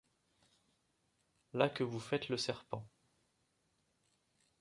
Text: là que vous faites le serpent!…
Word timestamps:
là 1.53 1.69
que 1.69 1.83
vous 1.83 1.99
faites 1.99 2.29
le 2.29 2.35
serpent!… 2.37 2.83